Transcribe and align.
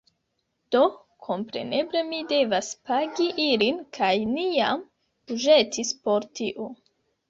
Do, 0.75 0.79
kompreneble 1.27 2.01
mi 2.09 2.23
devas 2.33 2.71
pagi 2.91 3.29
ilin 3.47 3.81
kaj 4.01 4.13
ni 4.35 4.51
jam 4.59 4.85
buĝetis 4.89 5.99
por 6.05 6.33
tio 6.39 6.73